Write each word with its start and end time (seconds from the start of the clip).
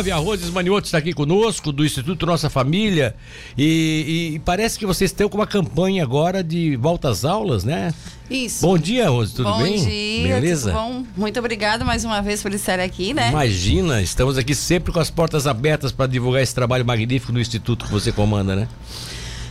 A 0.00 0.14
Roses 0.14 0.48
Manioto 0.50 0.86
está 0.86 0.98
aqui 0.98 1.12
conosco, 1.12 1.72
do 1.72 1.84
Instituto 1.84 2.24
Nossa 2.24 2.48
Família, 2.48 3.16
e, 3.58 4.34
e, 4.34 4.38
parece 4.38 4.78
que 4.78 4.86
vocês 4.86 5.10
estão 5.10 5.28
com 5.28 5.36
uma 5.36 5.46
campanha 5.46 6.04
agora 6.04 6.40
de 6.40 6.76
volta 6.76 7.08
às 7.08 7.24
aulas, 7.24 7.64
né? 7.64 7.92
Isso. 8.30 8.64
Bom 8.64 8.78
dia, 8.78 9.08
Rose, 9.08 9.34
tudo 9.34 9.50
bom 9.50 9.60
bem? 9.60 9.76
Bom 9.76 9.84
dia, 9.88 10.34
Beleza? 10.36 10.70
tudo 10.70 10.80
bom? 10.80 11.04
Muito 11.16 11.40
obrigada 11.40 11.84
mais 11.84 12.04
uma 12.04 12.22
vez 12.22 12.40
por 12.40 12.54
estar 12.54 12.78
aqui, 12.78 13.12
né? 13.12 13.30
Imagina, 13.30 14.00
estamos 14.00 14.38
aqui 14.38 14.54
sempre 14.54 14.92
com 14.92 15.00
as 15.00 15.10
portas 15.10 15.48
abertas 15.48 15.90
para 15.90 16.06
divulgar 16.06 16.44
esse 16.44 16.54
trabalho 16.54 16.86
magnífico 16.86 17.32
do 17.32 17.40
Instituto 17.40 17.84
que 17.84 17.90
você 17.90 18.12
comanda, 18.12 18.54
né? 18.54 18.68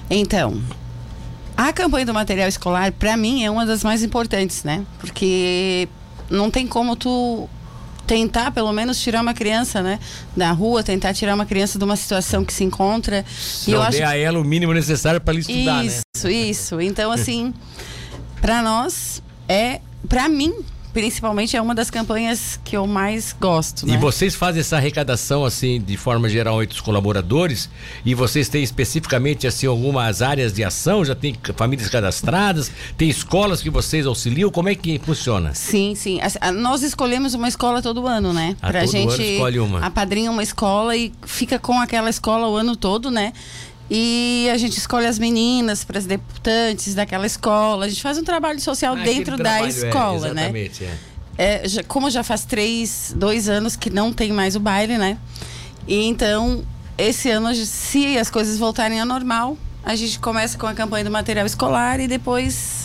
Então, 0.10 0.62
a 1.58 1.74
campanha 1.74 2.06
do 2.06 2.14
material 2.14 2.48
escolar, 2.48 2.94
para 2.94 3.18
mim, 3.18 3.44
é 3.44 3.52
uma 3.52 3.66
das 3.66 3.84
mais 3.84 4.02
importantes, 4.02 4.64
né? 4.64 4.86
Porque 4.98 5.90
não 6.30 6.50
tem 6.50 6.66
como 6.66 6.96
tu 6.96 7.50
tentar 8.08 8.52
pelo 8.52 8.72
menos 8.72 9.00
tirar 9.00 9.22
uma 9.22 9.34
criança, 9.34 9.84
né, 9.84 10.00
da 10.36 10.52
rua, 10.52 10.82
tentar 10.82 11.14
tirar 11.14 11.36
uma 11.36 11.46
criança 11.46 11.78
de 11.78 11.84
uma 11.84 11.98
situação 11.98 12.46
que 12.46 12.54
se 12.54 12.64
encontra. 12.64 13.26
Se 13.30 13.70
e 13.70 13.74
eu 13.74 13.82
acho 13.82 14.02
a 14.04 14.16
ela 14.16 14.40
o 14.40 14.44
mínimo 14.44 14.74
necessário 14.74 15.20
para 15.20 15.34
ela 15.34 15.42
estudar, 15.42 15.86
isso, 15.86 15.98
né? 15.98 16.02
Isso, 16.16 16.30
isso. 16.30 16.82
Então 16.82 17.12
assim, 17.12 17.54
para 18.42 18.62
nós 18.62 19.22
é, 19.48 19.82
para 20.08 20.28
mim, 20.30 20.54
principalmente 20.98 21.56
é 21.56 21.62
uma 21.62 21.76
das 21.76 21.92
campanhas 21.92 22.60
que 22.64 22.76
eu 22.76 22.88
mais 22.88 23.32
gosto. 23.40 23.86
Né? 23.86 23.94
E 23.94 23.98
vocês 23.98 24.34
fazem 24.34 24.62
essa 24.62 24.78
arrecadação 24.78 25.46
assim 25.46 25.80
de 25.80 25.96
forma 25.96 26.28
geral 26.28 26.64
entre 26.64 26.74
os 26.74 26.82
colaboradores 26.82 27.70
e 28.04 28.16
vocês 28.16 28.50
têm 28.50 28.64
especificamente 28.64 29.46
assim 29.46 29.68
algumas 29.68 30.24
áreas 30.24 30.52
de 30.52 30.64
ação, 30.64 31.06
já 31.06 31.14
tem 31.14 31.36
famílias 31.56 31.88
cadastradas, 31.88 32.72
tem 32.98 33.08
escolas 33.08 33.62
que 33.62 33.70
vocês 33.70 34.08
auxiliam, 34.08 34.50
como 34.50 34.70
é 34.70 34.74
que 34.74 34.98
funciona? 34.98 35.54
Sim, 35.54 35.94
sim. 35.94 36.20
Nós 36.56 36.82
escolhemos 36.82 37.36
uma 37.36 37.48
escola 37.48 37.80
todo 37.80 38.08
ano, 38.08 38.34
né? 38.34 38.56
A 38.60 38.70
ah, 38.70 38.72
pra 38.72 38.80
todo 38.82 38.92
gente 38.92 39.14
ano 39.14 39.24
escolhe 39.24 39.60
uma. 39.60 39.86
apadrinha 39.86 40.32
uma 40.32 40.42
escola 40.42 40.98
e 40.98 41.14
fica 41.28 41.60
com 41.60 41.80
aquela 41.80 42.10
escola 42.10 42.48
o 42.48 42.56
ano 42.56 42.76
todo, 42.76 43.12
né? 43.12 43.34
E 43.90 44.50
a 44.52 44.58
gente 44.58 44.78
escolhe 44.78 45.06
as 45.06 45.18
meninas 45.18 45.84
para 45.84 45.98
as 45.98 46.06
deputantes 46.06 46.94
daquela 46.94 47.26
escola. 47.26 47.86
A 47.86 47.90
gente 47.90 48.02
faz 48.02 48.18
um 48.18 48.24
trabalho 48.24 48.60
social 48.60 48.96
ah, 48.96 49.04
dentro 49.04 49.38
da 49.38 49.62
é, 49.62 49.68
escola, 49.68 50.30
é, 50.30 50.34
né? 50.34 50.52
É. 50.82 50.98
É, 51.38 51.68
já, 51.68 51.84
como 51.84 52.10
já 52.10 52.24
faz 52.24 52.44
três, 52.44 53.14
dois 53.16 53.48
anos 53.48 53.76
que 53.76 53.90
não 53.90 54.12
tem 54.12 54.34
mais 54.34 54.56
o 54.56 54.60
baile, 54.60 54.98
né? 54.98 55.18
E 55.88 56.04
então, 56.04 56.66
esse 56.98 57.30
ano, 57.30 57.54
se 57.56 58.18
as 58.18 58.30
coisas 58.30 58.58
voltarem 58.58 59.00
ao 59.00 59.06
normal, 59.06 59.58
a 59.84 59.96
gente 59.96 60.20
começa 60.20 60.58
com 60.58 60.68
a 60.68 60.74
campanha 60.74 61.06
do 61.06 61.12
material 61.12 61.46
escolar 61.46 62.00
e 62.00 62.08
depois 62.08 62.77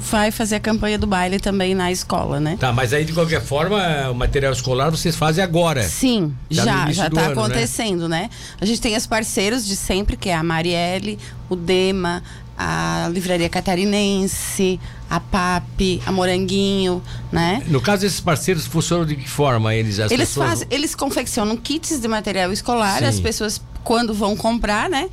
vai 0.00 0.30
fazer 0.30 0.56
a 0.56 0.60
campanha 0.60 0.98
do 0.98 1.06
baile 1.06 1.38
também 1.38 1.74
na 1.74 1.92
escola, 1.92 2.40
né? 2.40 2.56
Tá, 2.58 2.72
mas 2.72 2.92
aí 2.92 3.04
de 3.04 3.12
qualquer 3.12 3.42
forma, 3.42 4.10
o 4.10 4.14
material 4.14 4.52
escolar 4.52 4.90
vocês 4.90 5.14
fazem 5.14 5.44
agora. 5.44 5.82
Sim, 5.82 6.34
já 6.50 6.90
já, 6.90 7.10
tá 7.10 7.20
ano, 7.20 7.26
né? 7.26 7.32
acontecendo, 7.32 8.08
né? 8.08 8.22
né? 8.22 8.30
A 8.60 8.64
gente 8.64 8.80
tem 8.80 8.96
os 8.96 9.06
parceiros 9.06 9.66
de 9.66 9.76
sempre, 9.76 10.16
que 10.16 10.28
é 10.28 10.34
a 10.34 10.42
Marielle, 10.42 11.18
o 11.48 11.54
Dema, 11.54 12.22
a 12.56 13.08
Livraria 13.12 13.48
Catarinense, 13.48 14.78
a 15.08 15.18
PAP, 15.18 16.02
a 16.04 16.12
Moranguinho, 16.12 17.02
né? 17.32 17.62
No 17.66 17.80
caso, 17.80 18.04
esses 18.04 18.20
parceiros 18.20 18.66
funcionam 18.66 19.06
de 19.06 19.16
que 19.16 19.28
forma? 19.28 19.74
Eles, 19.74 19.98
eles, 19.98 20.12
pessoas... 20.12 20.48
fazem, 20.48 20.68
eles 20.70 20.94
confeccionam 20.94 21.56
kits 21.56 22.00
de 22.00 22.06
material 22.06 22.52
escolar, 22.52 22.98
Sim. 22.98 23.06
as 23.06 23.18
pessoas 23.18 23.60
quando 23.82 24.12
vão 24.12 24.36
comprar, 24.36 24.90
né? 24.90 25.08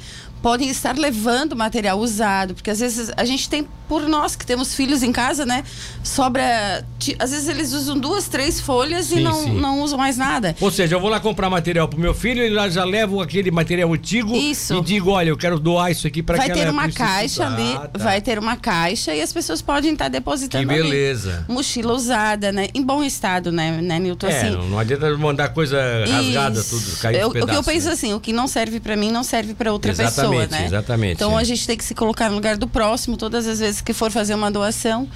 Podem 0.47 0.69
estar 0.69 0.97
levando 0.97 1.57
material 1.57 1.99
usado, 1.99 2.53
porque 2.53 2.69
às 2.69 2.79
vezes 2.79 3.11
a 3.17 3.25
gente 3.25 3.49
tem, 3.49 3.67
por 3.85 4.07
nós 4.07 4.33
que 4.33 4.45
temos 4.45 4.73
filhos 4.73 5.03
em 5.03 5.11
casa, 5.11 5.45
né? 5.45 5.61
Sobra. 6.01 6.85
Às 7.19 7.31
vezes 7.31 7.49
eles 7.49 7.73
usam 7.73 7.99
duas, 7.99 8.29
três 8.29 8.61
folhas 8.61 9.07
sim, 9.07 9.19
e 9.19 9.23
não, 9.23 9.49
não 9.49 9.81
usam 9.81 9.97
mais 9.97 10.15
nada. 10.15 10.55
Ou 10.61 10.71
seja, 10.71 10.95
eu 10.95 11.01
vou 11.01 11.09
lá 11.09 11.19
comprar 11.19 11.49
material 11.49 11.85
pro 11.89 11.99
meu 11.99 12.13
filho 12.13 12.45
e 12.45 12.49
lá 12.49 12.69
já 12.69 12.85
levo 12.85 13.21
aquele 13.21 13.51
material 13.51 13.93
antigo 13.93 14.33
isso. 14.33 14.75
e 14.75 14.81
digo, 14.81 15.11
olha, 15.11 15.27
eu 15.27 15.37
quero 15.37 15.59
doar 15.59 15.91
isso 15.91 16.07
aqui 16.07 16.23
para 16.23 16.37
Vai 16.37 16.49
ter 16.49 16.69
uma 16.69 16.89
caixa 16.89 17.45
ali, 17.45 17.73
tá. 17.73 17.89
vai 17.97 18.21
ter 18.21 18.39
uma 18.39 18.55
caixa 18.55 19.13
e 19.13 19.21
as 19.21 19.33
pessoas 19.33 19.61
podem 19.61 19.91
estar 19.91 20.07
depositando. 20.07 20.65
Que 20.65 20.73
beleza. 20.73 21.43
Ali. 21.45 21.55
Mochila 21.55 21.93
usada, 21.93 22.53
né? 22.53 22.69
Em 22.73 22.81
bom 22.81 23.03
estado, 23.03 23.51
né, 23.51 23.81
né 23.81 23.99
Nilton? 23.99 24.27
É, 24.27 24.37
assim, 24.37 24.69
não, 24.69 24.79
adianta 24.79 25.17
mandar 25.17 25.49
coisa 25.49 25.77
rasgada, 26.07 26.57
isso. 26.57 26.79
tudo, 26.79 26.99
cair 27.01 27.19
eu, 27.19 27.27
O 27.27 27.31
que 27.31 27.55
eu 27.55 27.63
penso 27.63 27.87
né? 27.87 27.93
assim, 27.93 28.13
o 28.13 28.19
que 28.21 28.31
não 28.31 28.47
serve 28.47 28.79
para 28.79 28.95
mim 28.95 29.11
não 29.11 29.25
serve 29.25 29.53
para 29.53 29.73
outra 29.73 29.91
Exatamente. 29.91 30.15
pessoa 30.15 30.36
pessoa, 30.41 30.59
né? 30.59 30.65
Exatamente. 30.65 31.13
Então 31.13 31.37
é. 31.37 31.41
a 31.41 31.43
gente 31.43 31.65
tem 31.65 31.77
que 31.77 31.83
se 31.83 31.95
colocar 31.95 32.29
no 32.29 32.35
lugar 32.35 32.57
do 32.57 32.67
próximo 32.67 33.17
todas 33.17 33.47
as 33.47 33.59
vezes 33.59 33.81
que 33.81 33.93
for 33.93 34.11
fazer 34.11 34.35
uma 34.35 34.51
doação. 34.51 35.07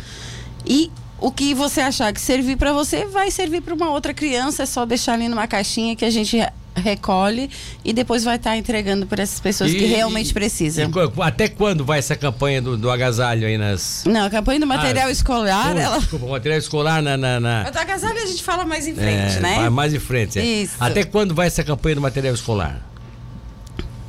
E 0.66 0.92
o 1.20 1.32
que 1.32 1.54
você 1.54 1.82
achar 1.82 2.12
que 2.12 2.20
servir 2.20 2.58
para 2.58 2.74
você 2.74 3.06
vai 3.06 3.30
servir 3.30 3.62
para 3.62 3.74
uma 3.74 3.92
outra 3.92 4.14
criança, 4.14 4.64
é 4.64 4.66
só 4.66 4.86
deixar 4.86 5.14
ali 5.14 5.28
numa 5.28 5.48
caixinha 5.48 5.96
que 5.96 6.04
a 6.04 6.09
gente 6.09 6.38
recolhe 6.76 7.50
e 7.84 7.94
depois 7.94 8.24
vai 8.24 8.38
estar 8.38 8.52
tá 8.52 8.58
entregando 8.58 9.06
para 9.06 9.22
essas 9.22 9.40
pessoas 9.40 9.72
e, 9.72 9.76
que 9.76 9.86
realmente 9.86 10.34
precisam. 10.34 10.90
E, 10.90 11.22
até 11.22 11.48
quando 11.48 11.84
vai 11.84 12.00
essa 12.00 12.16
campanha 12.16 12.62
do, 12.62 12.78
do, 12.78 12.90
agasalho 12.90 13.46
aí 13.46 13.58
nas. 13.58 14.03
Não, 14.06 14.26
a 14.26 14.30
campanha 14.30 14.59
do 14.59 14.68
material 14.68 15.08
ah, 15.08 15.12
escolar. 15.12 15.78
ela... 15.78 16.00
Desculpa, 16.00 16.26
o 16.26 16.30
material 16.30 16.59
escolar 16.59 17.02
na. 17.02 17.18
na, 17.18 17.40
na... 17.40 17.70
do 17.70 17.78
agasalho 17.78 18.18
a 18.18 18.26
gente 18.26 18.42
fala 18.42 18.66
mais 18.66 18.88
em 18.88 18.96
frente, 18.96 19.38
é, 19.38 19.40
né? 19.40 19.70
Mais 19.70 19.94
em 19.94 20.00
frente. 20.00 20.40
É. 20.40 20.44
Isso. 20.44 20.76
Até 20.80 21.03
quando 21.03 21.36
vai 21.36 21.48
essa 21.48 21.64
campanha 21.64 21.96
do 21.96 22.02
material 22.02 22.34
escolar? 22.34 22.82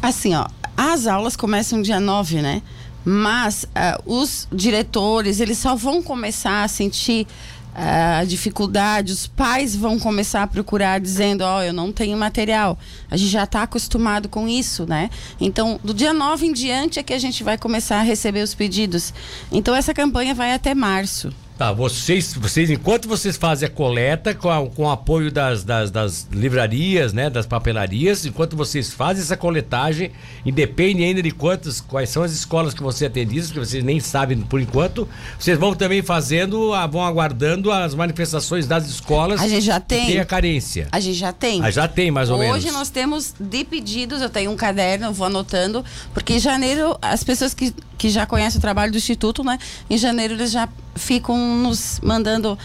Assim, 0.01 0.35
ó, 0.35 0.47
as 0.77 1.07
aulas 1.07 1.37
começam 1.37 1.83
dia 1.83 2.01
9, 2.01 2.43
né? 2.43 2.63
Mas 3.05 3.65
uh, 3.65 4.03
os 4.07 4.47
diretores, 4.53 5.41
eles 5.41 5.59
só 5.59 5.75
vão 5.75 6.03
começar 6.03 6.63
a 6.63 6.69
sentir 6.69 7.27
uh, 7.73 8.21
a 8.21 8.25
dificuldade, 8.25 9.13
os 9.13 9.27
pais 9.27 9.75
vão 9.75 9.99
começar 9.99 10.43
a 10.43 10.47
procurar 10.47 11.01
dizendo, 11.01 11.43
ó, 11.43 11.59
oh, 11.59 11.63
eu 11.63 11.73
não 11.73 11.91
tenho 11.91 12.17
material. 12.17 12.79
A 13.11 13.17
gente 13.17 13.31
já 13.31 13.45
está 13.45 13.63
acostumado 13.63 14.29
com 14.29 14.49
isso, 14.49 14.87
né? 14.87 15.11
Então, 15.41 15.81
do 15.83 15.93
dia 15.93 16.13
9 16.13 16.47
em 16.47 16.53
diante 16.53 16.99
é 16.99 17.03
que 17.03 17.13
a 17.13 17.19
gente 17.19 17.43
vai 17.43 17.59
começar 17.59 17.99
a 17.99 18.03
receber 18.03 18.43
os 18.43 18.55
pedidos. 18.55 19.13
Então, 19.51 19.75
essa 19.75 19.93
campanha 19.93 20.35
vai 20.35 20.53
até 20.53 20.75
março. 20.75 21.33
Tá, 21.57 21.71
vocês, 21.71 22.33
vocês, 22.33 22.71
enquanto 22.71 23.07
vocês 23.07 23.37
fazem 23.37 23.69
a 23.69 23.71
coleta 23.71 24.35
com, 24.35 24.51
a, 24.51 24.67
com 24.67 24.85
o 24.85 24.91
apoio 24.91 25.31
das, 25.31 25.63
das, 25.63 25.91
das, 25.91 26.27
livrarias, 26.33 27.13
né, 27.13 27.29
das 27.29 27.45
papelarias, 27.45 28.25
enquanto 28.25 28.57
vocês 28.57 28.91
fazem 28.91 29.23
essa 29.23 29.37
coletagem, 29.37 30.13
independe 30.47 31.05
ainda 31.05 31.23
de 31.23 31.31
quantas, 31.31 31.81
quais 31.81 32.09
são 32.09 32.23
as 32.23 32.33
escolas 32.33 32.73
que 32.73 32.83
você 32.83 33.07
atende, 33.07 33.41
porque 33.43 33.61
vocês 33.61 33.85
nem 33.85 34.01
sabem 34.01 34.41
por 34.41 34.61
enquanto, 34.61 35.07
vocês 35.39 35.59
vão 35.59 35.75
também 35.75 36.03
fazendo, 36.03 36.73
vão 36.91 37.05
aguardando 37.05 37.71
as 37.71 37.95
manifestações 37.95 38.67
das 38.67 38.87
escolas. 38.89 39.41
A 39.41 39.47
gente 39.47 39.65
já 39.65 39.79
tem. 39.79 40.07
Tem 40.07 40.19
a 40.21 40.25
carência. 40.25 40.89
A 40.91 41.01
gente 41.01 41.19
já 41.19 41.33
tem. 41.33 41.63
Ah, 41.63 41.71
já 41.71 41.87
tem, 41.87 42.11
mais 42.11 42.31
ou 42.31 42.39
Hoje 42.39 42.47
menos. 42.47 42.65
Hoje 42.65 42.73
nós 42.73 42.89
temos 42.89 43.35
de 43.39 43.63
pedidos, 43.63 44.23
eu 44.23 44.31
tenho 44.31 44.51
um 44.51 44.57
caderno, 44.57 45.07
eu 45.07 45.13
vou 45.13 45.27
anotando, 45.27 45.85
porque 46.15 46.33
em 46.33 46.41
janeiro, 46.41 46.97
as 47.03 47.23
pessoas 47.23 47.53
que, 47.53 47.75
que 48.03 48.11
já 48.11 48.27
conhecem 48.27 48.59
o 48.59 48.61
trabalho 48.61 48.91
do 48.91 48.99
Instituto, 48.99 49.45
né, 49.45 49.57
em 49.89 49.97
janeiro 49.97 50.35
eles 50.35 50.51
já 50.51 50.69
ficam 50.97 51.39
nos 51.39 52.01
mandando 52.03 52.59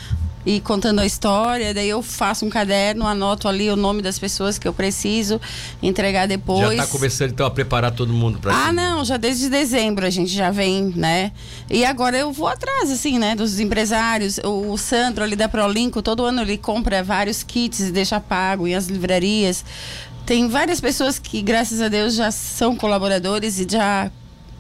e 0.43 0.59
contando 0.59 0.97
a 0.97 1.05
história, 1.05 1.75
daí 1.75 1.89
eu 1.89 2.01
faço 2.01 2.43
um 2.43 2.49
caderno, 2.49 3.05
anoto 3.05 3.47
ali 3.47 3.69
o 3.69 3.75
nome 3.75 4.01
das 4.01 4.17
pessoas 4.17 4.57
que 4.57 4.67
eu 4.67 4.73
preciso 4.73 5.39
entregar 5.83 6.27
depois. 6.27 6.75
Já 6.75 6.85
está 6.85 6.87
começando 6.87 7.29
então 7.33 7.45
a 7.45 7.51
preparar 7.51 7.91
todo 7.91 8.11
mundo 8.11 8.39
para 8.39 8.51
Ah, 8.51 8.73
não, 8.73 9.05
já 9.05 9.15
desde 9.15 9.47
dezembro 9.47 10.07
a 10.07 10.09
gente 10.09 10.31
já 10.31 10.49
vem, 10.49 10.91
né? 10.95 11.31
E 11.69 11.85
agora 11.85 12.17
eu 12.17 12.31
vou 12.31 12.47
atrás 12.47 12.89
assim, 12.89 13.19
né, 13.19 13.35
dos 13.35 13.59
empresários. 13.59 14.39
O 14.43 14.75
Sandro 14.75 15.23
ali 15.23 15.35
da 15.35 15.47
Prolinco, 15.47 16.01
todo 16.01 16.25
ano 16.25 16.41
ele 16.41 16.57
compra 16.57 17.03
vários 17.03 17.43
kits 17.43 17.81
e 17.81 17.91
deixa 17.91 18.19
pago 18.19 18.65
em 18.67 18.73
as 18.73 18.87
livrarias. 18.87 19.63
Tem 20.25 20.47
várias 20.47 20.81
pessoas 20.81 21.19
que, 21.19 21.43
graças 21.43 21.79
a 21.79 21.89
Deus, 21.89 22.15
já 22.15 22.31
são 22.31 22.75
colaboradores 22.75 23.59
e 23.59 23.67
já 23.69 24.09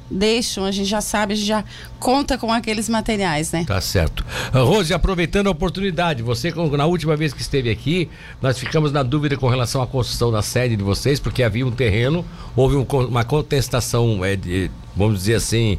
deixam, 0.09 0.65
a 0.65 0.71
gente 0.71 0.87
já 0.87 1.01
sabe, 1.01 1.33
a 1.33 1.35
gente 1.35 1.47
já 1.47 1.63
conta 1.99 2.37
com 2.37 2.51
aqueles 2.51 2.87
materiais, 2.89 3.51
né? 3.51 3.65
Tá 3.65 3.81
certo. 3.81 4.25
Ah, 4.53 4.59
Rose, 4.59 4.93
aproveitando 4.93 5.47
a 5.47 5.51
oportunidade, 5.51 6.23
você, 6.23 6.51
na 6.51 6.85
última 6.85 7.15
vez 7.15 7.33
que 7.33 7.41
esteve 7.41 7.69
aqui, 7.69 8.09
nós 8.41 8.57
ficamos 8.57 8.91
na 8.91 9.03
dúvida 9.03 9.37
com 9.37 9.47
relação 9.47 9.81
à 9.81 9.87
construção 9.87 10.31
da 10.31 10.41
sede 10.41 10.75
de 10.75 10.83
vocês, 10.83 11.19
porque 11.19 11.43
havia 11.43 11.65
um 11.65 11.71
terreno, 11.71 12.25
houve 12.55 12.75
um, 12.75 12.83
uma 12.83 13.23
contestação, 13.23 14.23
é, 14.23 14.35
de, 14.35 14.71
vamos 14.95 15.19
dizer 15.19 15.35
assim, 15.35 15.77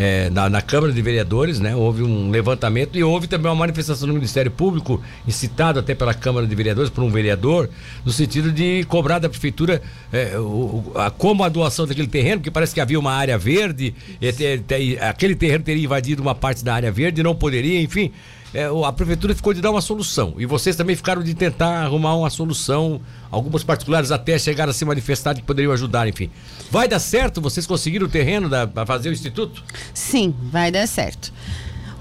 é, 0.00 0.30
na, 0.30 0.48
na, 0.48 0.62
Câmara 0.62 0.94
de 0.94 1.02
Vereadores, 1.02 1.60
né? 1.60 1.76
Houve 1.76 2.02
um 2.02 2.30
levantamento 2.30 2.96
e 2.96 3.04
houve 3.04 3.26
também 3.26 3.50
uma 3.50 3.54
manifestação 3.54 4.08
no 4.08 4.14
Ministério 4.14 4.50
Público, 4.50 5.02
incitado 5.28 5.78
até 5.78 5.94
pela 5.94 6.14
Câmara 6.14 6.46
de 6.46 6.54
Vereadores, 6.54 6.88
por 6.88 7.04
um 7.04 7.10
vereador, 7.10 7.68
no 8.02 8.10
sentido 8.10 8.50
de 8.50 8.82
cobrar 8.84 9.18
da 9.18 9.28
Prefeitura 9.28 9.82
é, 10.10 10.38
o, 10.38 10.90
a, 10.94 11.10
como 11.10 11.44
a 11.44 11.50
doação 11.50 11.86
daquele 11.86 12.08
terreno, 12.08 12.38
porque 12.38 12.50
parece 12.50 12.72
que 12.72 12.80
havia 12.80 12.98
uma 12.98 13.12
área 13.12 13.36
verde, 13.36 13.94
e, 14.22 14.98
aquele 14.98 15.34
terreno 15.34 15.64
teria 15.64 15.84
invadido 15.84 16.22
uma 16.22 16.34
parte 16.34 16.64
da 16.64 16.74
área 16.74 16.90
verde, 16.90 17.22
não 17.22 17.34
poderia, 17.34 17.82
enfim 17.82 18.10
é, 18.52 18.66
a 18.86 18.92
prefeitura 18.92 19.34
ficou 19.34 19.54
de 19.54 19.60
dar 19.60 19.70
uma 19.70 19.80
solução. 19.80 20.34
E 20.38 20.46
vocês 20.46 20.74
também 20.74 20.96
ficaram 20.96 21.22
de 21.22 21.34
tentar 21.34 21.82
arrumar 21.84 22.16
uma 22.16 22.30
solução. 22.30 23.00
Algumas 23.30 23.62
particulares 23.62 24.10
até 24.10 24.38
chegaram 24.38 24.70
a 24.70 24.74
se 24.74 24.84
manifestar 24.84 25.34
que 25.34 25.42
poderiam 25.42 25.72
ajudar, 25.72 26.08
enfim. 26.08 26.30
Vai 26.70 26.88
dar 26.88 26.98
certo? 26.98 27.40
Vocês 27.40 27.66
conseguiram 27.66 28.06
o 28.06 28.10
terreno 28.10 28.50
para 28.68 28.84
fazer 28.84 29.08
o 29.08 29.12
instituto? 29.12 29.62
Sim, 29.94 30.34
vai 30.50 30.70
dar 30.70 30.86
certo. 30.88 31.32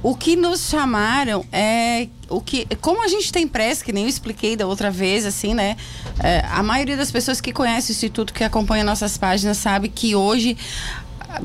O 0.01 0.15
que 0.15 0.35
nos 0.35 0.69
chamaram 0.69 1.45
é 1.51 2.07
o 2.29 2.39
que, 2.39 2.65
como 2.79 3.03
a 3.03 3.07
gente 3.09 3.33
tem 3.33 3.45
pressa, 3.45 3.83
que 3.83 3.91
nem 3.91 4.03
eu 4.03 4.09
expliquei 4.09 4.55
da 4.55 4.65
outra 4.65 4.89
vez, 4.89 5.25
assim, 5.25 5.53
né? 5.53 5.75
É, 6.23 6.45
a 6.49 6.63
maioria 6.63 6.95
das 6.95 7.11
pessoas 7.11 7.41
que 7.41 7.51
conhece 7.51 7.91
o 7.91 7.93
instituto, 7.93 8.33
que 8.33 8.43
acompanha 8.43 8.83
nossas 8.83 9.17
páginas, 9.17 9.57
sabe 9.57 9.89
que 9.89 10.15
hoje 10.15 10.55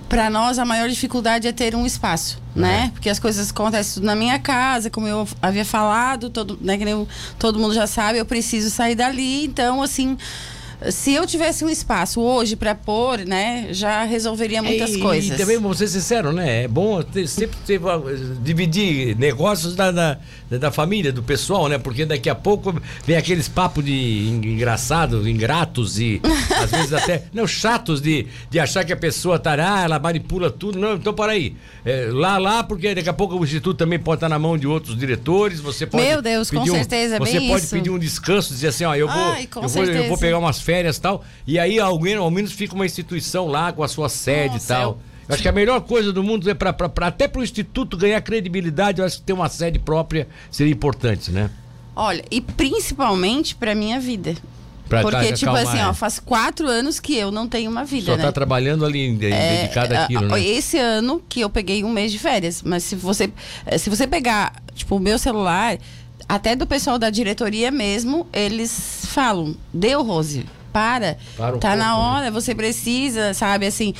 para 0.08 0.30
nós 0.30 0.58
a 0.58 0.64
maior 0.64 0.88
dificuldade 0.88 1.46
é 1.46 1.52
ter 1.52 1.74
um 1.74 1.84
espaço, 1.84 2.40
né? 2.54 2.90
Porque 2.94 3.08
as 3.08 3.18
coisas 3.18 3.50
acontecem 3.50 3.94
tudo 3.94 4.06
na 4.06 4.14
minha 4.14 4.38
casa, 4.38 4.90
como 4.90 5.06
eu 5.06 5.28
havia 5.42 5.64
falado, 5.64 6.30
todo, 6.30 6.58
né, 6.60 6.78
que 6.78 6.84
nem 6.84 7.06
todo 7.38 7.58
mundo 7.58 7.74
já 7.74 7.86
sabe, 7.86 8.18
eu 8.18 8.24
preciso 8.24 8.70
sair 8.70 8.94
dali, 8.94 9.44
então 9.44 9.82
assim, 9.82 10.16
se 10.90 11.12
eu 11.12 11.26
tivesse 11.26 11.64
um 11.64 11.68
espaço 11.68 12.20
hoje 12.20 12.56
para 12.56 12.74
pôr, 12.74 13.20
né, 13.20 13.68
já 13.70 14.04
resolveria 14.04 14.62
muitas 14.62 14.94
e, 14.94 14.98
coisas. 14.98 15.34
E 15.34 15.36
também, 15.36 15.58
vamos 15.58 15.78
ser 15.78 15.88
sincero, 15.88 16.32
né? 16.32 16.64
É 16.64 16.68
bom 16.68 17.02
ter, 17.02 17.26
sempre 17.26 17.56
ter, 17.66 17.80
dividir 18.42 19.16
negócios 19.16 19.74
da, 19.74 19.90
da, 19.90 20.18
da, 20.50 20.70
família, 20.70 21.12
do 21.12 21.22
pessoal, 21.22 21.68
né? 21.68 21.78
Porque 21.78 22.04
daqui 22.04 22.28
a 22.28 22.34
pouco 22.34 22.74
vem 23.04 23.16
aqueles 23.16 23.48
papos 23.48 23.84
de 23.84 24.28
engraçados, 24.28 25.26
ingratos 25.26 25.98
e 25.98 26.20
às 26.62 26.70
vezes 26.70 26.92
até, 26.92 27.24
não, 27.32 27.46
chatos 27.46 28.00
de, 28.00 28.26
de 28.50 28.58
achar 28.58 28.84
que 28.84 28.92
a 28.92 28.96
pessoa 28.96 29.38
tá, 29.38 29.54
ah, 29.54 29.84
ela 29.84 29.98
manipula 29.98 30.50
tudo. 30.50 30.78
Não, 30.78 30.94
então 30.94 31.12
para 31.12 31.32
aí. 31.32 31.54
É, 31.84 32.08
lá, 32.10 32.38
lá, 32.38 32.64
porque 32.64 32.94
daqui 32.94 33.08
a 33.08 33.12
pouco 33.12 33.36
o 33.36 33.44
instituto 33.44 33.76
também 33.76 33.98
pode 33.98 34.16
estar 34.16 34.28
na 34.28 34.38
mão 34.38 34.56
de 34.56 34.66
outros 34.66 34.96
diretores, 34.96 35.60
você 35.60 35.86
pode. 35.86 36.02
Meu 36.02 36.22
Deus, 36.22 36.50
com 36.50 36.60
um, 36.60 36.66
certeza, 36.66 37.18
Você 37.18 37.40
pode 37.40 37.62
isso. 37.64 37.76
pedir 37.76 37.90
um 37.90 37.98
descanso, 37.98 38.52
dizer 38.52 38.68
assim, 38.68 38.84
ó, 38.84 38.94
eu 38.94 39.06
vou, 39.06 39.16
Ai, 39.16 39.48
eu 39.54 39.68
vou, 39.68 39.84
eu 39.84 40.08
vou 40.08 40.18
pegar 40.18 40.38
umas 40.38 40.60
férias 40.64 40.96
e 40.96 41.00
tal. 41.00 41.24
E 41.46 41.58
aí 41.58 41.78
alguém, 41.78 42.14
ao 42.16 42.30
menos 42.30 42.52
fica 42.52 42.74
uma 42.74 42.86
instituição 42.86 43.46
lá 43.46 43.72
com 43.72 43.82
a 43.82 43.88
sua 43.88 44.08
sede 44.08 44.56
e 44.56 44.60
tal. 44.60 44.98
eu... 45.28 45.34
Acho 45.34 45.42
que 45.42 45.48
a 45.48 45.52
melhor 45.52 45.80
coisa 45.80 46.12
do 46.12 46.22
mundo 46.22 46.48
é 46.50 46.54
para 46.54 46.74
até 47.06 47.26
para 47.26 47.40
o 47.40 47.42
instituto 47.42 47.96
ganhar 47.96 48.20
credibilidade, 48.20 49.00
eu 49.00 49.06
acho 49.06 49.16
que 49.18 49.22
ter 49.22 49.32
uma 49.32 49.48
sede 49.48 49.78
própria 49.78 50.28
seria 50.50 50.72
importante, 50.72 51.30
né? 51.30 51.50
Olha, 51.96 52.22
e 52.30 52.40
principalmente 52.40 53.54
para 53.54 53.74
minha 53.74 53.98
vida. 53.98 54.34
Pra 54.88 55.00
Porque, 55.00 55.28
tá, 55.28 55.32
tipo 55.32 55.52
assim, 55.52 55.78
é. 55.78 55.86
ó, 55.86 55.94
faz 55.94 56.18
quatro 56.18 56.68
anos 56.68 57.00
que 57.00 57.16
eu 57.16 57.30
não 57.30 57.48
tenho 57.48 57.70
uma 57.70 57.84
vida, 57.84 58.04
Só 58.12 58.16
né? 58.18 58.22
tá 58.24 58.32
trabalhando 58.32 58.84
ali, 58.84 59.16
de- 59.16 59.30
dedicada 59.30 60.04
àquilo, 60.04 60.28
né? 60.28 60.44
Esse 60.44 60.76
ano 60.78 61.22
que 61.26 61.40
eu 61.40 61.48
peguei 61.48 61.82
um 61.82 61.88
mês 61.90 62.12
de 62.12 62.18
férias, 62.18 62.62
mas 62.62 62.84
se 62.84 62.94
você, 62.94 63.32
se 63.78 63.88
você 63.88 64.06
pegar, 64.06 64.52
tipo, 64.74 64.96
o 64.96 65.00
meu 65.00 65.18
celular, 65.18 65.78
até 66.28 66.56
do 66.56 66.66
pessoal 66.66 66.98
da 66.98 67.10
diretoria 67.10 67.70
mesmo, 67.70 68.26
eles 68.32 69.04
falam, 69.06 69.54
deu, 69.72 70.02
Rose, 70.02 70.46
para, 70.72 71.18
Para 71.36 71.56
um 71.56 71.58
tá 71.58 71.68
pouco, 71.70 71.84
na 71.84 71.96
né? 71.96 72.02
hora, 72.02 72.30
você 72.30 72.54
precisa, 72.54 73.32
sabe, 73.34 73.66
assim... 73.66 73.94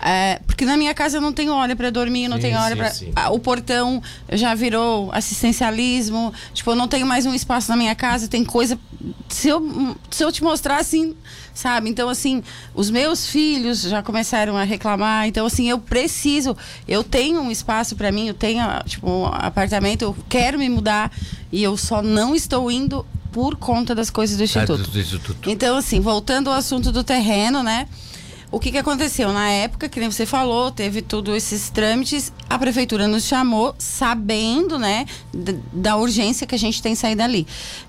é, 0.00 0.40
porque 0.46 0.64
na 0.64 0.76
minha 0.76 0.92
casa 0.94 1.16
eu 1.16 1.20
não 1.20 1.32
tenho 1.32 1.52
hora 1.52 1.74
para 1.74 1.90
dormir, 1.90 2.28
não 2.28 2.36
Sim, 2.36 2.42
tenho 2.42 2.58
hora 2.58 2.76
para 2.76 3.30
o 3.30 3.38
portão 3.38 4.02
já 4.32 4.54
virou 4.54 5.10
assistencialismo. 5.12 6.32
Tipo, 6.52 6.72
eu 6.72 6.76
não 6.76 6.86
tenho 6.88 7.06
mais 7.06 7.26
um 7.26 7.34
espaço 7.34 7.70
na 7.70 7.76
minha 7.76 7.94
casa, 7.94 8.28
tem 8.28 8.44
coisa. 8.44 8.78
Se 9.28 9.48
eu, 9.48 9.96
se 10.10 10.24
eu 10.24 10.30
te 10.32 10.42
mostrar 10.42 10.78
assim, 10.78 11.14
sabe? 11.54 11.88
Então, 11.88 12.08
assim, 12.08 12.42
os 12.74 12.90
meus 12.90 13.26
filhos 13.26 13.82
já 13.82 14.02
começaram 14.02 14.56
a 14.56 14.64
reclamar. 14.64 15.26
Então, 15.26 15.46
assim, 15.46 15.68
eu 15.68 15.78
preciso. 15.78 16.56
Eu 16.86 17.02
tenho 17.02 17.40
um 17.40 17.50
espaço 17.50 17.96
para 17.96 18.12
mim, 18.12 18.28
eu 18.28 18.34
tenho, 18.34 18.62
tipo, 18.84 19.08
um 19.08 19.26
apartamento, 19.26 20.02
eu 20.02 20.16
quero 20.28 20.58
me 20.58 20.68
mudar 20.68 21.10
e 21.52 21.62
eu 21.62 21.76
só 21.76 22.02
não 22.02 22.34
estou 22.34 22.70
indo 22.70 23.04
por 23.32 23.56
conta 23.56 23.94
das 23.94 24.10
coisas 24.10 24.36
do 24.36 24.40
Ah, 24.42 24.44
instituto. 24.44 24.82
do- 24.82 24.90
do 24.90 24.98
instituto. 25.00 25.50
Então, 25.50 25.76
assim, 25.76 26.00
voltando 26.00 26.48
ao 26.50 26.56
assunto 26.56 26.90
do 26.90 27.04
terreno, 27.04 27.62
né? 27.62 27.86
O 28.50 28.58
que, 28.58 28.70
que 28.70 28.78
aconteceu? 28.78 29.30
Na 29.32 29.50
época, 29.50 29.88
que 29.88 30.00
nem 30.00 30.10
você 30.10 30.24
falou, 30.24 30.70
teve 30.70 31.02
todos 31.02 31.34
esses 31.36 31.68
trâmites, 31.68 32.32
a 32.48 32.58
prefeitura 32.58 33.06
nos 33.06 33.24
chamou 33.24 33.74
sabendo, 33.78 34.78
né, 34.78 35.04
da 35.72 35.96
urgência 35.96 36.46
que 36.46 36.54
a 36.54 36.58
gente 36.58 36.80
tem 36.80 36.94
sair 36.94 37.14
dali. 37.14 37.46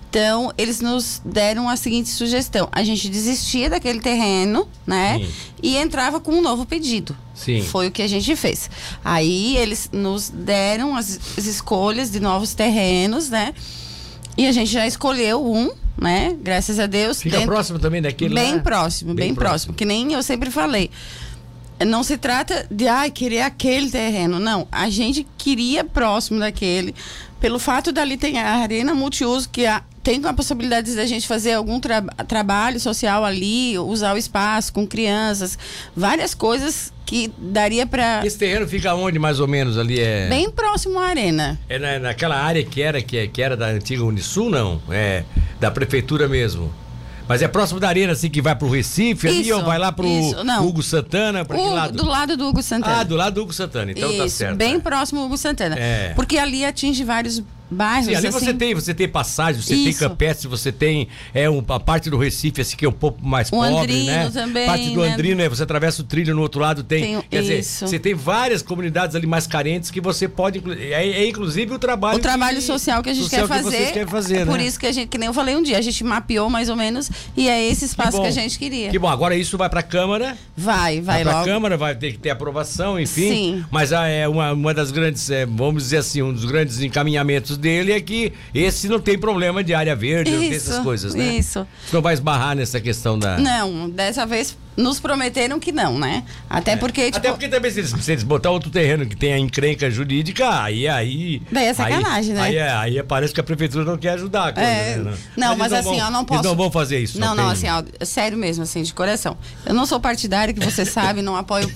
Então, 0.10 0.52
eles 0.58 0.82
nos 0.82 1.22
deram 1.24 1.70
a 1.70 1.76
seguinte 1.76 2.10
sugestão: 2.10 2.68
a 2.72 2.84
gente 2.84 3.08
desistia 3.08 3.70
daquele 3.70 4.02
terreno, 4.02 4.68
né, 4.86 5.20
Sim. 5.20 5.32
e 5.62 5.78
entrava 5.78 6.20
com 6.20 6.32
um 6.32 6.42
novo 6.42 6.66
pedido. 6.66 7.16
Sim. 7.36 7.62
Foi 7.62 7.88
o 7.88 7.92
que 7.92 8.02
a 8.02 8.08
gente 8.08 8.36
fez. 8.36 8.70
Aí, 9.06 9.56
eles 9.56 9.90
nos 9.94 10.30
deram 10.30 10.96
as, 10.96 11.20
as 11.38 11.46
escolhas 11.46 12.12
de 12.12 12.20
novos 12.20 12.54
terrenos, 12.54 13.30
né, 13.30 13.54
e 14.42 14.48
a 14.48 14.52
gente 14.52 14.72
já 14.72 14.88
escolheu 14.88 15.46
um, 15.46 15.70
né, 15.98 16.36
graças 16.42 16.80
a 16.80 16.86
Deus. 16.86 17.22
Fica 17.22 17.38
dentro- 17.38 17.52
próximo 17.54 17.78
também 17.80 18.02
daquele 18.02 18.34
Bem 18.34 18.56
lá? 18.56 18.60
próximo, 18.62 19.14
bem, 19.14 19.28
Bem 19.28 19.36
próximo. 19.36 19.50
próximo. 19.50 19.74
Que 19.74 19.86
nem 19.86 20.14
eu 20.14 20.24
sempre 20.24 20.50
falei. 20.50 20.90
Não 21.86 22.04
se 22.04 22.18
trata 22.18 22.66
de 22.70 22.88
ai, 22.88 23.10
querer 23.10 23.42
aquele 23.42 23.90
terreno. 23.90 24.38
Não. 24.40 24.68
A 24.72 24.90
gente 24.90 25.26
queria 25.38 25.84
próximo 25.84 26.40
daquele. 26.40 26.94
Pelo 27.40 27.58
fato 27.58 27.92
dali 27.94 28.18
tem 28.18 28.38
a 28.38 28.50
arena 28.56 28.94
multiuso, 28.94 29.48
que 29.50 29.66
a- 29.66 29.82
tem 30.04 30.20
a 30.26 30.34
possibilidade 30.34 30.94
da 30.96 31.06
gente 31.06 31.26
fazer 31.26 31.54
algum 31.54 31.80
tra- 31.80 32.02
trabalho 32.28 32.80
social 32.82 33.24
ali, 33.24 33.78
usar 33.80 34.14
o 34.14 34.18
espaço 34.18 34.74
com 34.74 34.86
crianças, 34.86 35.58
várias 35.96 36.34
coisas 36.34 36.92
que 37.10 37.32
daria 37.40 37.88
para 37.88 38.24
Esse 38.24 38.38
terreno 38.38 38.68
fica 38.68 38.94
onde, 38.94 39.18
mais 39.18 39.40
ou 39.40 39.48
menos, 39.48 39.80
ali? 39.80 40.00
É, 40.00 40.30
bem 40.30 40.48
próximo 40.52 41.00
à 41.00 41.08
arena. 41.08 41.60
é 41.68 41.80
na, 41.80 41.98
naquela 41.98 42.36
área 42.38 42.64
que 42.64 42.80
era, 42.84 43.02
que, 43.02 43.18
é- 43.18 43.26
que 43.28 43.42
era 43.42 43.58
da 43.58 43.66
antiga 43.66 44.04
Unisul, 44.04 44.48
não? 44.52 44.80
É 44.92 45.24
da 45.60 45.72
prefeitura 45.72 46.28
mesmo. 46.28 46.72
Mas 47.28 47.42
é 47.42 47.48
próximo 47.48 47.80
da 47.80 47.88
arena, 47.88 48.14
assim, 48.14 48.30
que 48.30 48.42
vai 48.44 48.56
pro 48.56 48.70
Recife 48.70 49.28
ali 49.28 49.42
Isso, 49.42 49.56
ou 49.56 49.64
vai 49.64 49.80
lá 49.80 49.92
pro 49.92 50.06
isso, 50.08 50.44
não. 50.44 50.68
Hugo 50.68 50.84
Santana? 50.84 51.44
Pra 51.44 51.58
O- 51.58 51.74
lado? 51.74 51.98
do 51.98 52.06
lado 52.06 52.38
do 52.38 52.48
Hugo 52.48 52.62
Santana. 52.62 53.00
Ah, 53.00 53.04
do 53.04 53.16
lado 53.16 53.34
do 53.36 53.42
Hugo 53.42 53.54
Santana, 53.54 53.92
então 53.92 54.16
tá 54.16 54.26
Isso, 54.26 54.38
certo. 54.38 54.56
bem 54.56 54.76
é. 54.76 54.80
próximo 54.80 55.20
ao 55.20 55.26
Hugo 55.26 55.38
Santana. 55.38 55.76
É. 55.80 56.14
Porque 56.16 56.38
ali 56.38 56.64
atinge 56.64 57.04
vários 57.04 57.42
bairros. 57.70 58.06
Sim, 58.06 58.16
ali 58.16 58.28
assim. 58.28 58.40
você 58.40 58.54
tem, 58.54 58.74
você 58.74 58.94
tem 58.94 59.08
passagem, 59.08 59.62
você 59.62 59.74
tem 59.76 59.90
Isso. 59.90 60.00
campestre, 60.00 60.48
você 60.48 60.72
tem 60.72 61.08
é, 61.34 61.50
um, 61.50 61.64
a 61.68 61.80
parte 61.80 62.10
do 62.10 62.18
Recife, 62.18 62.62
assim, 62.62 62.76
que 62.78 62.86
é 62.86 62.90
um 62.90 62.94
pouco 62.94 63.24
mais 63.26 63.48
O 63.50 63.52
pobre, 63.52 63.70
Andrino 63.78 64.06
né? 64.06 64.30
também, 64.34 64.66
parte 64.66 64.90
do 64.90 65.02
né? 65.02 65.14
Andrino, 65.14 65.42
é, 65.42 65.50
você 65.50 65.64
atravessa 65.64 66.02
o 66.02 66.06
trilho 66.06 66.34
no 66.36 66.42
outro 66.42 66.60
lado, 66.62 66.84
tem. 66.84 67.04
Tem- 67.04 67.22
quer 67.30 67.42
dizer, 67.42 67.60
isso. 67.60 67.88
você 67.88 68.00
tem 68.00 68.14
várias 68.14 68.62
comunidades 68.62 69.16
ali 69.16 69.28
mais 69.28 69.46
carentes 69.48 69.92
que 69.92 70.02
você 70.02 70.28
pode. 70.28 70.62
É, 70.80 71.08
é 71.08 71.28
inclusive 71.28 71.74
o 71.74 71.80
trabalho. 71.80 72.18
o 72.18 72.22
trabalho 72.22 72.58
que- 72.58 72.64
social 72.64 73.02
que 73.04 73.10
a 73.10 73.14
gente 73.14 73.30
quer 73.30 73.42
que 73.42 73.48
fazer. 73.48 73.64
vocês 73.64 73.92
querem 73.92 74.08
fazer, 74.08 74.36
é 74.38 74.46
né? 74.46 74.52
Por 74.52 74.60
isso 74.60 74.80
que 74.80 74.86
a 74.86 74.92
gente, 74.92 75.08
que 75.08 75.18
nem 75.18 75.28
eu 75.28 75.34
falei 75.34 75.56
um 75.56 75.62
dia, 75.64 75.78
a 75.78 75.82
gente 75.82 76.04
mapeou 76.04 76.50
mais 76.50 76.70
ou 76.70 76.76
menos 76.76 77.10
e 77.36 77.48
é 77.48 77.68
esse 77.70 77.86
espaço 77.86 78.12
que, 78.12 78.18
bom. 78.18 78.28
a 78.28 78.32
gente 78.32 78.58
queria. 78.58 78.90
Que 78.90 79.00
bom, 79.00 79.08
agora 79.08 79.36
isso 79.36 79.58
vai 79.58 79.70
pra 79.70 79.84
Câmara. 79.84 80.38
Vai, 80.56 81.02
vai 81.02 81.20
Vai 81.20 81.24
pra 81.24 81.34
logo. 81.34 81.46
Câmara, 81.46 81.78
vai 81.78 81.96
ter 81.96 82.12
que 82.12 82.18
ter 82.20 82.30
aprovação, 82.30 83.00
enfim. 83.00 83.30
Sim. 83.30 83.66
Mas 83.72 83.92
ah, 83.94 84.08
é 84.08 84.28
uma, 84.28 84.54
uma 84.54 84.74
das 84.74 84.92
grandes, 84.92 85.30
é, 85.30 85.46
vamos 85.46 85.84
dizer 85.84 85.98
assim, 85.98 86.22
um 86.22 86.32
dos 86.34 86.46
grandes 86.46 86.82
encaminhamentos 86.82 87.58
dele 87.60 87.92
é 87.92 88.00
que 88.02 88.34
esse 88.54 88.88
não 88.88 89.00
tem 89.00 89.18
problema 89.18 89.64
de 89.64 89.74
área 89.74 89.96
verde, 89.96 90.32
não 90.32 90.40
tem 90.40 90.54
essas 90.54 90.76
Isso, 90.76 90.84
coisas, 90.84 91.14
né? 91.14 91.24
isso. 91.36 91.68
Você 91.86 91.96
não 91.96 92.02
vai 92.02 92.14
esbarrar 92.14 92.56
nessa 92.56 92.80
questão 92.80 93.18
da. 93.20 93.38
Não, 93.38 93.90
dessa 93.90 94.26
vez 94.26 94.58
nos 94.78 94.98
prometeram 95.00 95.60
que 95.60 95.74
não, 95.74 96.00
né? 96.00 96.24
Até 96.50 96.76
porque, 96.78 97.06
tipo. 97.08 97.18
Até 97.18 97.30
porque 97.32 97.50
também 97.50 97.70
se 97.70 97.80
eles, 97.82 97.90
se 97.92 98.12
eles 98.14 98.24
botar 98.24 98.50
outro 98.50 98.70
terreno 98.70 99.06
que 99.06 99.16
tem 99.16 99.34
a 99.34 99.38
encrenca 99.38 99.92
jurídica, 99.92 100.64
aí 100.64 100.88
aí. 100.88 101.42
Daí 101.52 101.66
é 101.66 101.74
sacanagem, 101.74 102.38
aí, 102.38 102.56
né? 102.56 102.72
Aí, 102.72 102.96
aí 102.98 103.04
parece 103.04 103.34
que 103.34 103.42
a 103.42 103.44
prefeitura 103.44 103.84
não 103.84 103.98
quer 103.98 104.12
ajudar 104.12 104.54
coisa, 104.54 104.70
É, 104.70 104.96
né? 104.98 105.14
não, 105.36 105.56
mas, 105.58 105.72
eles 105.74 105.86
assim, 105.86 105.98
vão- 105.98 106.06
eu 106.08 106.12
não 106.12 106.24
posso. 106.24 106.40
Eles 106.40 106.50
não 106.50 106.56
vão 106.56 106.72
fazer 106.72 107.00
isso. 107.00 107.20
Não, 107.20 107.36
não, 107.36 107.54
tem- 107.54 107.70
assim, 107.70 107.86
ó, 108.00 108.06
sério 108.06 108.38
mesmo, 108.38 108.64
assim, 108.64 108.82
de 108.82 108.94
coração. 108.94 109.38
Eu 109.66 109.74
não 109.74 109.86
sou 109.86 110.00
partidária, 110.00 110.54
que 110.54 110.64
você 110.64 110.86
sabe, 110.86 111.22
não 111.22 111.36
apoio, 111.36 111.70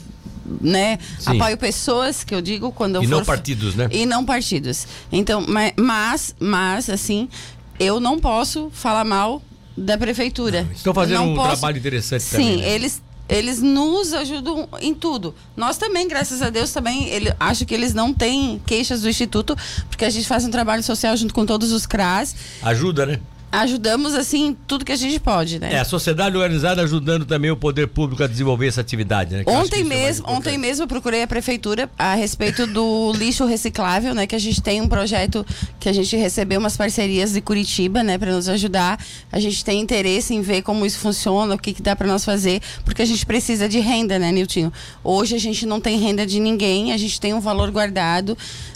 né? 0.62 0.98
Sim. 1.20 1.40
Apoio 1.40 1.58
pessoas, 1.58 2.24
que 2.24 2.34
eu 2.36 2.42
digo, 2.42 2.72
quando 2.72 2.96
eu 2.96 3.04
E 3.04 3.08
for. 3.08 3.12
não 3.18 3.26
partidos, 3.26 3.76
né? 3.76 3.88
E 3.92 4.06
não 4.06 4.26
partidos. 4.26 4.86
Então, 5.12 5.42
ma- 5.48 5.72
mas, 5.78 6.36
mas, 6.40 6.90
assim, 6.90 7.30
eu 7.80 8.00
não 8.00 8.20
posso 8.20 8.70
falar 8.74 9.04
mal 9.04 9.42
da 9.78 9.98
prefeitura. 9.98 10.68
Estão 10.76 10.94
fazendo 10.94 11.18
não 11.20 11.32
um 11.34 11.36
posso- 11.36 11.52
trabalho 11.60 11.78
interessante 11.78 12.22
Sim, 12.24 12.32
também. 12.32 12.58
né? 12.58 12.70
eles 12.70 13.02
eles 13.30 13.62
nos 13.62 14.14
ajudam 14.14 14.68
em 14.82 14.94
tudo. 14.94 15.34
Nós 15.56 15.78
também, 15.78 16.08
graças 16.10 16.42
a 16.42 16.50
Deus, 16.50 16.72
também 16.74 17.06
ele, 17.08 17.34
acho 17.40 17.66
que 17.66 17.74
eles 17.74 17.94
não 17.94 18.14
têm 18.14 18.62
queixas 18.66 19.02
do 19.02 19.10
Instituto, 19.10 19.56
porque 19.90 20.04
a 20.04 20.10
gente 20.10 20.28
faz 20.28 20.44
um 20.44 20.52
trabalho 20.52 20.84
social 20.84 21.16
junto 21.16 21.34
com 21.34 21.46
todos 21.46 21.72
os 21.72 21.86
CRAS. 21.86 22.36
Ajuda, 22.62 23.06
né? 23.06 23.20
Ajudamos, 23.54 24.16
assim, 24.16 24.58
tudo 24.66 24.84
que 24.84 24.92
a 24.92 24.96
gente 24.96 25.20
pode, 25.20 25.60
né? 25.60 25.74
É, 25.74 25.80
a 25.80 25.86
sociedade 25.86 26.36
organizada 26.36 26.82
ajudando 26.82 27.24
também 27.24 27.52
o 27.52 27.56
poder 27.56 27.88
público 27.88 28.24
a 28.24 28.28
desenvolver 28.28 28.66
essa 28.66 28.82
atividade, 28.82 29.36
né? 29.36 29.44
Que 29.44 29.50
Ontem 29.52 29.82
é 29.82 29.84
mesmo, 29.84 30.26
ontem 30.26 30.38
importante. 30.40 30.58
mesmo 30.58 30.84
eu 30.84 30.88
procurei 30.88 31.22
a 31.22 31.28
prefeitura 31.28 31.88
a 31.96 32.16
respeito 32.16 32.66
do 32.66 33.14
lixo 33.16 33.46
reciclável, 33.46 34.16
né? 34.16 34.26
Que 34.26 34.36
a 34.36 34.40
gente 34.40 34.60
tem 34.60 34.82
um 34.82 34.88
projeto 34.88 35.46
que 35.80 35.88
a 35.88 35.94
gente 35.94 36.18
recebeu 36.18 36.60
umas 36.60 36.76
parcerias 36.76 37.34
de 37.34 37.42
Curitiba, 37.42 38.02
né? 38.02 38.18
Para 38.18 38.32
nos 38.32 38.50
ajudar. 38.50 39.00
A 39.32 39.40
gente 39.40 39.64
tem 39.64 39.80
interesse 39.80 40.34
em 40.34 40.42
ver 40.42 40.64
como 40.64 40.84
isso 40.84 40.98
funciona, 40.98 41.54
o 41.54 41.58
que, 41.60 41.74
que 41.74 41.82
dá 41.84 41.96
para 41.96 42.08
nós 42.08 42.26
fazer, 42.26 42.60
porque 42.84 43.04
a 43.04 43.06
gente 43.06 43.24
precisa 43.24 43.70
de 43.70 43.80
renda, 43.80 44.18
né, 44.18 44.32
Niltinho? 44.32 44.74
Hoje 45.04 45.36
a 45.36 45.40
gente 45.40 45.64
não 45.68 45.80
tem 45.80 46.00
renda 46.00 46.26
de 46.26 46.40
ninguém, 46.40 46.92
a 46.92 46.98
gente 46.98 47.22
tem 47.22 47.36
um 47.36 47.40
valor 47.40 47.70
guardado. 47.70 48.36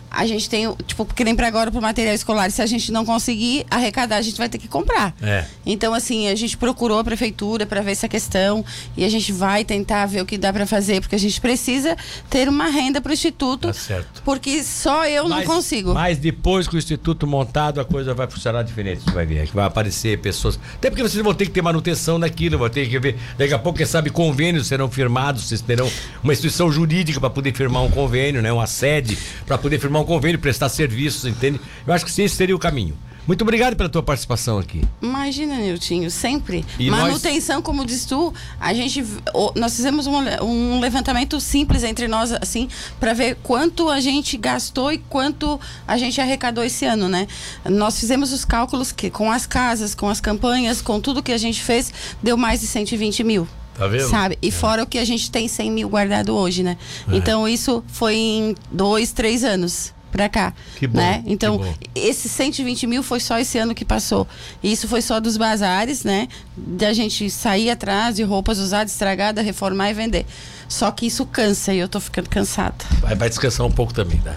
A 0.09 0.25
gente 0.25 0.49
tem, 0.49 0.73
tipo, 0.85 1.05
que 1.05 1.23
nem 1.23 1.35
para 1.35 1.47
agora 1.47 1.69
pro 1.69 1.81
material 1.81 2.15
escolar, 2.15 2.49
se 2.49 2.61
a 2.61 2.65
gente 2.65 2.91
não 2.91 3.05
conseguir 3.05 3.65
arrecadar, 3.69 4.17
a 4.17 4.21
gente 4.21 4.37
vai 4.37 4.47
ter 4.47 4.57
que 4.57 4.66
que 4.67 4.71
comprar. 4.71 5.15
É. 5.21 5.45
Então, 5.65 5.93
assim, 5.93 6.27
a 6.27 6.35
gente 6.35 6.55
procurou 6.57 6.99
a 6.99 7.03
prefeitura 7.03 7.65
para 7.65 7.81
ver 7.81 7.91
essa 7.91 8.07
questão 8.07 8.63
e 8.95 9.03
a 9.03 9.09
gente 9.09 9.31
vai 9.31 9.65
tentar 9.65 10.05
ver 10.05 10.21
o 10.21 10.25
que 10.25 10.37
dá 10.37 10.53
para 10.53 10.65
fazer, 10.67 11.01
porque 11.01 11.15
a 11.15 11.19
gente 11.19 11.39
precisa 11.41 11.95
ter 12.29 12.47
uma 12.47 12.67
renda 12.67 13.01
para 13.01 13.09
o 13.09 13.13
Instituto. 13.13 13.67
Tá 13.69 13.73
certo. 13.73 14.21
Porque 14.23 14.63
só 14.63 15.05
eu 15.07 15.27
Mas- 15.27 15.39
não 15.47 15.55
consigo. 15.55 15.93
Mas 15.93 16.17
depois 16.17 16.67
que 16.67 16.75
o 16.75 16.77
Instituto 16.77 17.25
montado, 17.25 17.79
a 17.81 17.85
coisa 17.85 18.13
vai 18.13 18.27
funcionar 18.29 18.63
diferente. 18.63 19.01
Você 19.03 19.11
vai 19.11 19.25
ver. 19.25 19.47
Que 19.47 19.55
vai 19.55 19.65
aparecer 19.65 20.17
pessoas. 20.19 20.59
Até 20.75 20.89
porque 20.89 21.01
vocês 21.03 21.23
vão 21.23 21.33
ter 21.33 21.45
que 21.45 21.51
ter 21.51 21.61
manutenção 21.61 22.19
daquilo, 22.19 22.57
vão 22.57 22.69
ter 22.69 22.87
que 22.87 22.99
ver. 22.99 23.17
Daqui 23.37 23.53
a 23.53 23.59
pouco, 23.59 23.77
quem 23.77 23.85
sabe, 23.85 24.09
convênios 24.09 24.67
serão 24.67 24.89
firmados, 24.89 25.47
vocês 25.47 25.61
terão 25.61 25.89
uma 26.23 26.33
instituição 26.33 26.71
jurídica 26.71 27.19
para 27.19 27.29
poder 27.29 27.53
firmar 27.53 27.83
um 27.83 27.89
convênio, 27.89 28.41
né? 28.41 28.51
Uma 28.51 28.67
sede 28.67 29.17
para 29.45 29.57
poder 29.57 29.79
firmar 29.79 30.01
um 30.01 30.05
convênio, 30.05 30.39
prestar 30.39 30.69
serviços, 30.69 31.25
entende? 31.25 31.59
Eu 31.85 31.93
acho 31.93 32.03
que 32.05 32.11
sim, 32.11 32.23
esse 32.23 32.35
seria 32.35 32.55
o 32.55 32.59
caminho. 32.59 32.97
Muito 33.27 33.41
obrigado 33.41 33.75
pela 33.75 33.89
tua 33.89 34.01
participação 34.01 34.57
aqui. 34.57 34.81
Imagina, 35.01 35.55
Niltinho, 35.57 36.09
sempre. 36.09 36.65
E 36.79 36.89
Manutenção, 36.89 37.61
como 37.61 37.85
diz 37.85 38.05
tu, 38.05 38.33
a 38.57 38.73
gente. 38.73 39.05
Nós 39.53 39.75
fizemos 39.75 40.07
um, 40.07 40.15
um 40.43 40.79
levantamento 40.79 41.39
simples 41.41 41.83
entre 41.83 42.07
nós, 42.07 42.31
assim, 42.31 42.69
para 42.99 43.11
ver 43.13 43.37
quanto 43.43 43.89
a 43.89 43.99
gente 43.99 44.37
gastou 44.37 44.93
e 44.93 44.97
quanto 44.97 45.59
a 45.85 45.97
gente 45.97 46.21
arrecadou 46.21 46.63
esse 46.63 46.85
ano, 46.85 47.09
né? 47.09 47.27
Nós 47.65 47.99
fizemos 47.99 48.31
os 48.31 48.45
cálculos 48.45 48.93
que 48.93 49.09
com 49.09 49.29
as 49.29 49.45
casas, 49.45 49.93
com 49.93 50.07
as 50.07 50.21
campanhas, 50.21 50.81
com 50.81 51.01
tudo 51.01 51.21
que 51.21 51.33
a 51.33 51.37
gente 51.37 51.61
fez, 51.61 51.93
deu 52.23 52.37
mais 52.37 52.61
de 52.61 52.67
120 52.67 53.25
mil. 53.25 53.47
Tá 53.77 53.87
vendo? 53.87 54.09
Sabe? 54.09 54.39
E 54.41 54.49
fora 54.51 54.83
o 54.83 54.87
que 54.87 54.97
a 54.97 55.05
gente 55.05 55.29
tem 55.29 55.47
100 55.47 55.69
mil 55.69 55.89
guardado 55.89 56.33
hoje, 56.33 56.63
né? 56.63 56.77
É. 57.11 57.17
Então 57.17 57.47
isso 57.47 57.83
foi 57.87 58.15
em 58.15 58.55
dois, 58.71 59.11
três 59.11 59.43
anos 59.43 59.93
pra 60.17 60.27
cá. 60.27 60.53
Que 60.75 60.87
bom, 60.87 60.97
Né? 60.97 61.23
Então, 61.25 61.57
bom. 61.59 61.73
esse 61.95 62.27
120 62.27 62.87
mil 62.87 63.03
foi 63.03 63.19
só 63.19 63.39
esse 63.39 63.57
ano 63.57 63.73
que 63.75 63.85
passou. 63.85 64.27
E 64.61 64.71
isso 64.71 64.87
foi 64.87 65.01
só 65.01 65.19
dos 65.19 65.37
bazares, 65.37 66.03
né? 66.03 66.27
Da 66.57 66.91
gente 66.91 67.29
sair 67.29 67.69
atrás 67.69 68.15
de 68.15 68.23
roupas 68.23 68.57
usadas, 68.57 68.91
estragadas, 68.91 69.45
reformar 69.45 69.91
e 69.91 69.93
vender. 69.93 70.25
Só 70.67 70.91
que 70.91 71.05
isso 71.05 71.25
cansa 71.25 71.73
e 71.73 71.77
eu 71.79 71.87
tô 71.87 71.99
ficando 71.99 72.27
cansada. 72.29 72.75
Vai, 72.99 73.15
vai 73.15 73.29
descansar 73.29 73.65
um 73.65 73.71
pouco 73.71 73.93
também, 73.93 74.19
tá? 74.19 74.35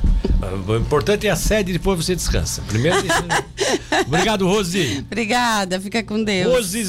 O 0.69 0.77
importante 0.77 1.27
é 1.27 1.31
a 1.31 1.37
sede 1.37 1.71
e 1.71 1.73
depois 1.73 2.05
você 2.05 2.15
descansa. 2.15 2.63
Primeiro. 2.69 2.99
Obrigado, 4.07 4.47
Rose. 4.47 5.05
Obrigada, 5.07 5.81
fica 5.81 6.03
com 6.03 6.23
Deus. 6.23 6.53
Rose 6.55 6.85